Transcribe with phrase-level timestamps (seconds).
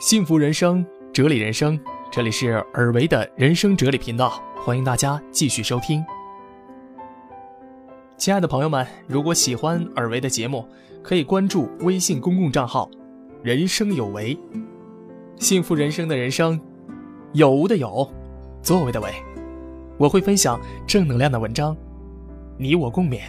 [0.00, 1.78] 幸福人生，哲理人生，
[2.10, 6.04] 这里是尔维的人生哲理频道，欢迎大家继续收听。
[8.16, 10.68] 亲爱的朋友们，如果喜欢尔维的节目，
[11.00, 12.90] 可以关注微信公共账号
[13.40, 14.36] “人生有为”，
[15.38, 16.60] 幸福人生的人生，
[17.32, 18.12] 有无的有，
[18.62, 19.10] 作为的为，
[19.96, 21.74] 我会分享正能量的文章，
[22.58, 23.20] 你我共勉。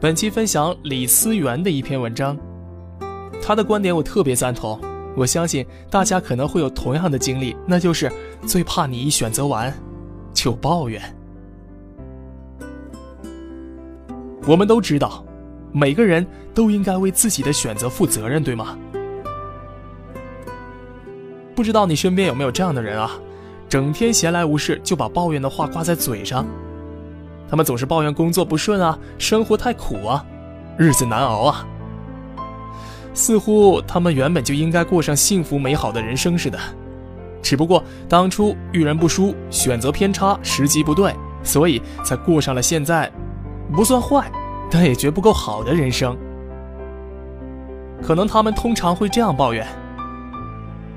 [0.00, 2.36] 本期分享李思源的一篇文章。
[3.42, 4.80] 他的观点我特别赞同，
[5.16, 8.10] 我相信大家可能会有同样的经历，那就是
[8.46, 9.72] 最怕你一选择完
[10.32, 11.00] 就抱怨。
[14.46, 15.24] 我们都知道，
[15.72, 18.78] 每个人都应该为自己的选择负责任，对吗？
[21.54, 23.12] 不知道你身边有没有这样的人啊？
[23.68, 26.46] 整天闲来无事就把抱怨的话挂在嘴上，
[27.48, 30.24] 他们总是抱怨工作不顺啊，生活太苦啊，
[30.76, 31.66] 日子难熬啊。
[33.14, 36.58] 似乎他们原本就应该过上幸福美好的人生似的，
[37.40, 43.10] 只不过当初遇人不淑，选择偏差，时机不对，所以才过上了现在
[43.72, 44.30] 不算坏，
[44.68, 46.16] 但也绝不够好的人生。
[48.02, 49.66] 可能他们通常会这样抱怨：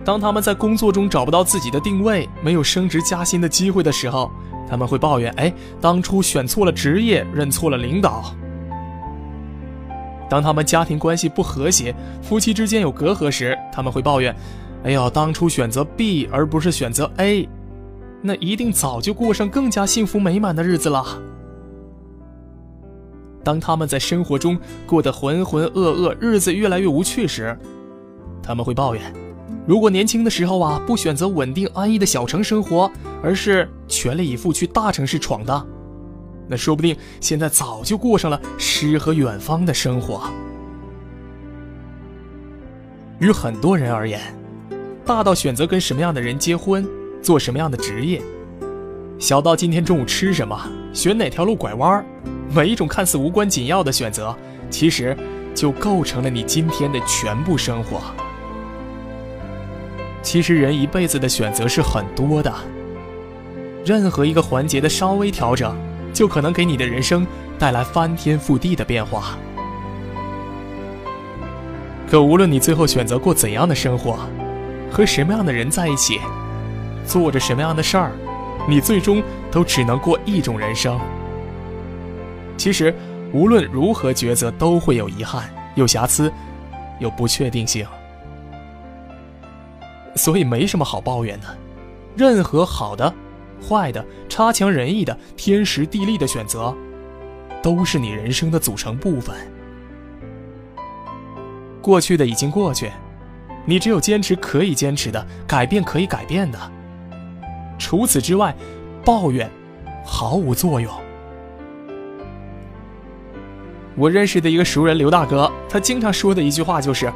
[0.03, 4.31] 当他们在工作中找不到自己的定位，没有升职加薪的机会的时候，
[4.67, 8.33] 他们会抱怨：哎，当初选错了职业，认错了领导。
[10.29, 14.35] 当他们家庭关系不和谐，夫妻之间有隔阂时，他们会抱怨
[14.83, 17.47] ：“哎呦，当初选择 B 而不是选择 A，
[18.21, 21.05] 那一定早就过上更加幸福美满的日子了。”
[23.41, 27.57] 当他们在生活中过得浑浑噩噩，日子越来越无趣时，
[28.43, 29.01] 他们会抱怨
[29.65, 32.91] ：“如果年轻的时候啊，不选择稳定安逸的小城生活，
[33.23, 35.65] 而是全力以赴去大城市闯荡。”
[36.47, 40.23] 那说不定现在早就过上了诗和远方的生活。
[43.19, 44.21] 于很多人而言，
[45.05, 46.87] 大到选择跟什么样的人结婚，
[47.21, 48.21] 做什么样的职业；
[49.19, 52.05] 小到今天中午吃什么，选哪条路拐弯儿，
[52.53, 54.35] 每一种看似无关紧要的选择，
[54.69, 55.17] 其实
[55.55, 58.01] 就构成了你今天的全部生活。
[60.21, 62.53] 其实人一辈子的选择是很多的，
[63.83, 65.75] 任何一个环节的稍微调整。
[66.17, 67.27] 就可能给你的人生
[67.59, 69.37] 带来翻天覆地的变化。
[72.09, 74.17] 可无论你最后选择过怎样的生活，
[74.91, 76.19] 和什么样的人在一起，
[77.05, 78.13] 做着什么样的事儿，
[78.67, 80.99] 你最终都只能过一种人生。
[82.57, 82.91] 其实，
[83.31, 86.33] 无论如何抉择，都会有遗憾、有瑕疵、
[86.97, 87.85] 有不确定性，
[90.15, 91.45] 所以没什么好抱怨的。
[92.15, 93.13] 任何好的。
[93.61, 96.75] 坏的、差强人意的、天时地利的选择，
[97.61, 99.35] 都是你人生的组成部分。
[101.81, 102.91] 过去的已经过去，
[103.65, 106.59] 你只有坚持可以坚持的，改变可以改变的。
[107.77, 108.55] 除此之外，
[109.05, 109.49] 抱怨
[110.05, 110.91] 毫无作用。
[113.95, 117.11] 我认识的一个熟人刘大哥，他经常说的一句话就是：“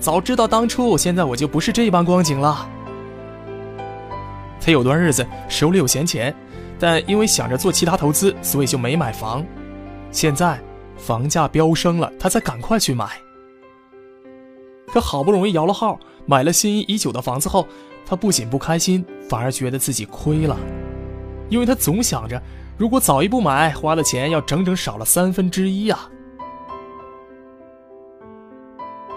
[0.00, 2.68] 早知道当初，现在我就不是这般光景了。”
[4.66, 6.34] 他有段日子手里有闲钱，
[6.76, 9.46] 但因为想着做其他投资，所以就没买房。
[10.10, 10.60] 现在
[10.96, 13.06] 房价飙升了，他才赶快去买。
[14.88, 17.64] 可好不容易摇了号，买了心仪已久的房子后，
[18.04, 20.56] 他不仅不开心，反而觉得自己亏了，
[21.48, 22.42] 因为他总想着，
[22.76, 26.10] 如果早一步买，花的钱要整整少了三分之一啊。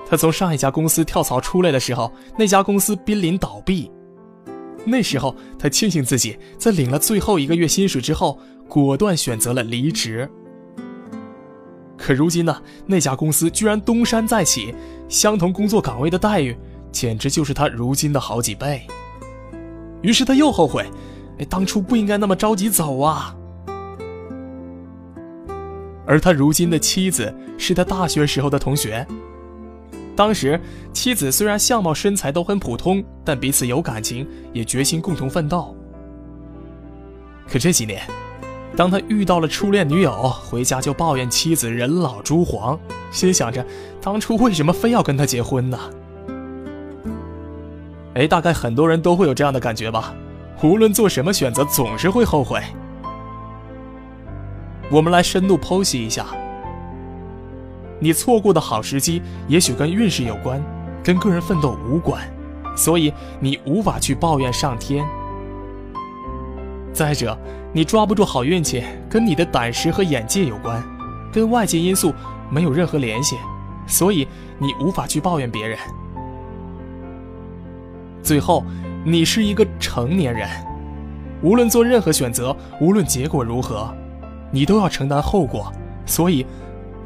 [0.08, 3.92] 他从上一家公司跳槽出来的时候，那家公司濒临倒闭。
[4.86, 10.30] 那时候，他庆幸自己在领了最后一个月薪水之后，果断选择了离职。
[11.98, 14.74] 可如今呢，那家公司居然东山再起，
[15.10, 16.58] 相同工作岗位的待遇，
[16.92, 18.88] 简直就是他如今的好几倍。
[20.02, 20.90] 于是他又后悔，
[21.40, 23.36] 哎，当初不应该那么着急走啊。
[26.06, 29.06] 而他如今的妻子是他大学时候的同学。
[30.20, 30.60] 当时，
[30.92, 35.74] 妻子虽然相貌身材都很普通，但彼此有感情，也决心共同奋斗。
[37.48, 38.02] 可这几年，
[38.76, 42.78] 当他遇到了初恋女友，回家就抱怨妻子人老珠黄，
[43.12, 43.66] 心想着
[44.02, 45.80] 当初为什么非要跟他结婚呢？
[48.16, 50.14] 哎，大概很多人都会有这样的感觉吧。
[50.62, 52.62] 无论做什么选择，总是会后悔。
[54.92, 56.26] 我们来深度剖析一下。
[58.00, 60.64] 你错过的好时机，也许跟运势有关，
[61.04, 62.22] 跟个人奋斗无关，
[62.76, 65.06] 所以你无法去抱怨上天。
[66.94, 67.38] 再者，
[67.74, 70.84] 你抓不住好运气，跟你的胆识和眼界有关，
[71.32, 72.14] 跟外界因素
[72.50, 73.36] 没有任何联系，
[73.86, 75.78] 所以你无法去抱怨别人。
[78.24, 78.64] 最后，
[79.06, 80.48] 你是一个成年人，
[81.42, 83.94] 无论做任何选择，无论结果如何，
[84.52, 85.72] 你都要承担后果，
[86.06, 86.46] 所以，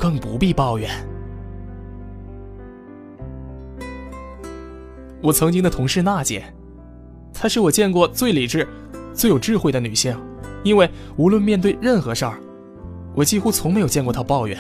[0.04, 0.90] 更不必抱怨。
[5.22, 6.44] 我曾经的同事娜姐，
[7.34, 8.68] 她是我见过最理智、
[9.14, 10.14] 最有智慧的女性，
[10.62, 12.38] 因为无论面对任何事儿，
[13.16, 14.60] 我几乎从没有见过她抱怨。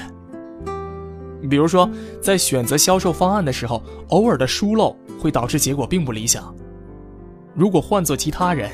[1.50, 1.90] 比如说，
[2.22, 6.56] 在选择销售方案的时候，偶尔的疏漏会导致结果并不理想。
[7.54, 8.72] 如果换做其他人，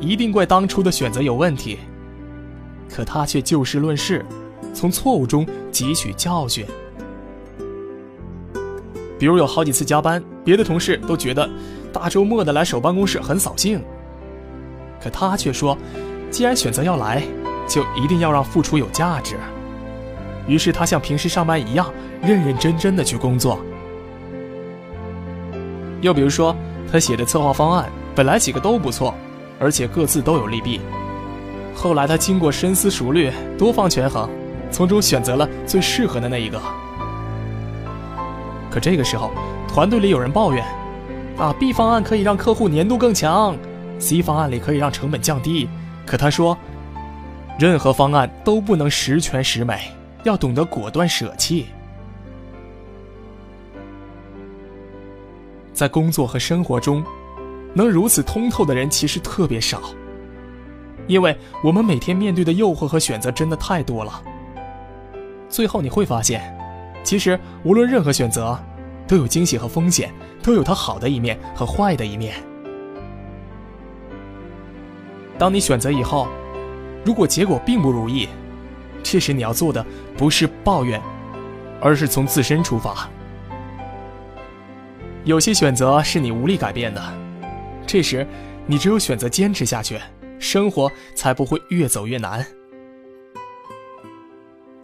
[0.00, 1.78] 一定怪当初的选择有问题。
[2.88, 4.24] 可她却就事论事，
[4.72, 6.64] 从错误中汲取教训。
[9.18, 11.48] 比如有好几次加班，别的同事都觉得
[11.92, 13.80] 大周末的来守办公室很扫兴，
[15.00, 15.78] 可他却说，
[16.30, 17.22] 既然选择要来，
[17.68, 19.36] 就一定要让付出有价值。
[20.48, 23.60] 于是他像平时上班一样，认认真真的去工作。
[26.00, 26.56] 又比如说，
[26.90, 29.14] 他写的策划方案本来几个都不错，
[29.60, 30.80] 而且各自都有利弊，
[31.76, 34.28] 后来他经过深思熟虑，多方权衡，
[34.72, 36.60] 从中选择了最适合的那一个。
[38.70, 39.30] 可这个时候，
[39.68, 40.64] 团队里有人抱怨
[41.36, 43.54] ：“啊，B 方案可以让客户粘度更强
[43.98, 45.68] ，C 方案里可以让成本降低。”
[46.06, 46.56] 可他说
[47.60, 49.92] ：“任何方案都不能十全十美，
[50.24, 51.66] 要懂得果断舍弃。”
[55.74, 57.04] 在工作和生活中，
[57.74, 59.80] 能如此通透的人其实特别少，
[61.06, 64.22] 因为我们每天面对的诱惑和选择真的太多了。
[65.52, 66.42] 最后你会发现。
[67.04, 68.58] 其实，无论任何选择，
[69.06, 70.10] 都有惊喜和风险，
[70.42, 72.34] 都有它好的一面和坏的一面。
[75.38, 76.28] 当你选择以后，
[77.04, 78.28] 如果结果并不如意，
[79.02, 79.84] 这时你要做的
[80.16, 81.02] 不是抱怨，
[81.80, 83.08] 而是从自身出发。
[85.24, 87.02] 有些选择是你无力改变的，
[87.86, 88.26] 这时
[88.66, 90.00] 你只有选择坚持下去，
[90.38, 92.46] 生活才不会越走越难。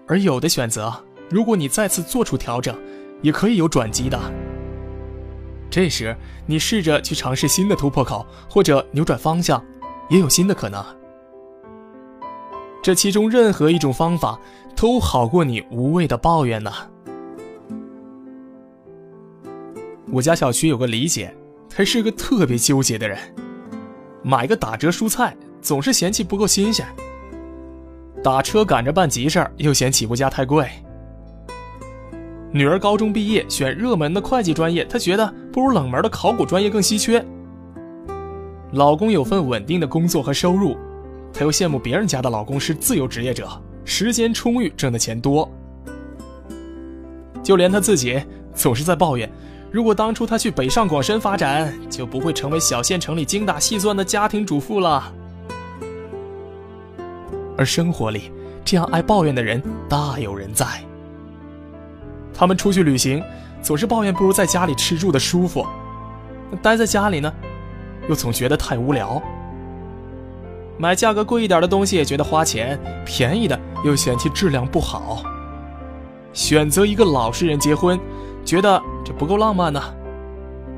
[0.08, 0.92] 而有的选择。
[1.30, 2.74] 如果你再次做出调整，
[3.20, 4.18] 也可以有转机的。
[5.70, 6.16] 这时，
[6.46, 9.62] 你试着去尝试新的突破口，或者扭转方向，
[10.08, 10.82] 也有新的可能。
[12.82, 14.40] 这其中任何一种方法，
[14.74, 16.72] 都好过你无谓的抱怨呢。
[20.10, 21.36] 我家小区有个李姐，
[21.68, 23.18] 她是个特别纠结的人，
[24.22, 26.86] 买个打折蔬菜总是嫌弃不够新鲜，
[28.22, 30.68] 打车赶着办急事儿又嫌起步价太贵。
[32.50, 37.24] 女儿高中毕业，选热门的会计专业，她觉得不如冷门的考古专业更稀缺。
[38.72, 40.76] 老公有份稳定的工作和收入，
[41.32, 43.48] 她又羡慕别人家的老公是自由职业者，
[43.84, 45.48] 时间充裕，挣的钱多。
[47.42, 48.20] 就连她自己
[48.54, 49.30] 总是在抱怨，
[49.70, 55.12] 如果当初她去北上广深发展，就不会成为小县城里精打细算的家庭主妇了。
[57.58, 58.32] 而生活里，
[58.64, 60.64] 这样爱抱怨的人大有人在。
[62.32, 63.20] 他们出去旅行，
[63.60, 65.64] 总是抱怨不如在家里吃住的舒服；
[66.62, 67.30] 待在家里呢，
[68.08, 69.20] 又总觉得太无聊。
[70.78, 75.24] 买价格贵一点的东西也觉得花钱，便宜的又嫌弃质量不好。
[76.32, 77.98] 选择一个老实人结婚，
[78.44, 79.80] 觉得这不够浪漫呢；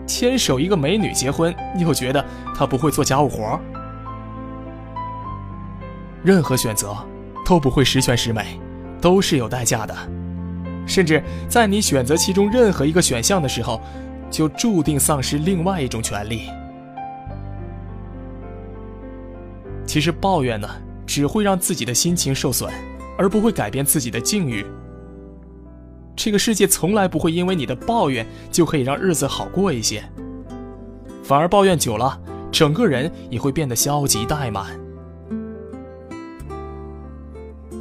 [0.06, 2.25] 牵手一个美女结婚，又觉得
[2.56, 3.60] 她不会做家务活。
[6.22, 6.96] 任何选择
[7.46, 8.60] 都不会十全十美，
[9.00, 9.94] 都是有代价的。
[10.86, 13.80] 甚至在你选择其中任何一个选项的时候，
[14.30, 16.42] 就注定丧失另外一种权利。
[19.86, 20.68] 其实抱怨呢，
[21.06, 22.72] 只会让自己的心情受损，
[23.16, 24.64] 而不会改变自己的境遇。
[26.14, 30.04] 这个世界从来不会因为你的抱怨就可以让日子好过一些，
[31.22, 32.20] 反而抱怨久了，
[32.52, 34.66] 整个人也会变得消极怠慢。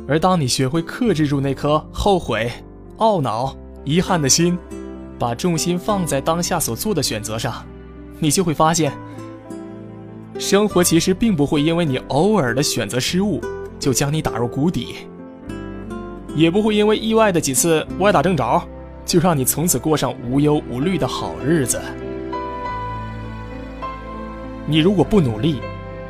[0.09, 2.51] 而当你学会克制住那颗后悔。
[2.97, 4.57] 懊恼、遗憾的心，
[5.17, 7.65] 把重心放在当下所做的选择上，
[8.17, 8.91] 你就会发现，
[10.37, 13.39] 生活其实并不会因为你偶尔的选择失误
[13.79, 14.95] 就将你打入谷底，
[16.35, 18.61] 也不会因为意外的几次歪打正着
[19.05, 21.79] 就让你从此过上无忧无虑的好日子。
[24.65, 25.61] 你如果不努力、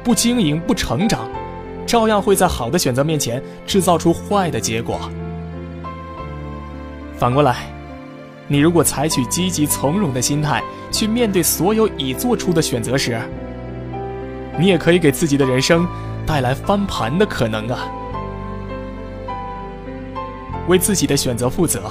[0.04, 1.30] 不经营、不成长，
[1.90, 5.10] 照样会在好的选择面前制造出坏的结果。
[7.18, 7.66] 反过来，
[8.48, 13.20] 你如果采取积极从容的心态去面对所有已做出的选择时，
[14.60, 15.88] 你也可以给自己的人生
[16.28, 17.88] 带来翻盘的可能啊！
[20.68, 21.90] 为自己的选择负责，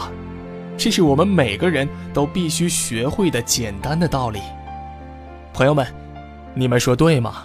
[0.76, 4.38] 这是我们每个人都必须学会的简单的道理。
[5.52, 5.84] 朋友们，
[6.54, 7.42] 你们说对吗？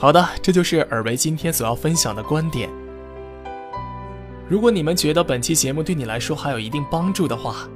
[0.00, 2.70] 好的，这就是尔维今天所要分享的观点。
[4.48, 7.68] 如果你们觉得本期节目对你来说还有一定帮助的话，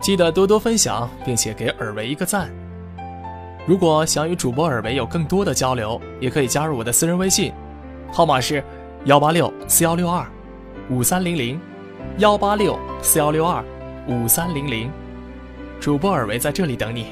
[0.00, 2.50] 记得多多分享，并且给尔维一个赞。
[3.64, 7.52] 如果想与主播尔维有更多的交流，也可以加入我的私人微信，
[8.12, 8.60] 号码是
[9.04, 10.26] 幺八六四幺六二
[10.90, 11.60] 五三零零，
[12.18, 13.64] 幺八六四幺六二
[14.08, 14.90] 五三零零。
[15.78, 17.06] 主播尔维在这里等你，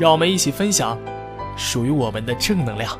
[0.00, 0.98] 让我们一起分享
[1.56, 2.98] 属于我们的正能量。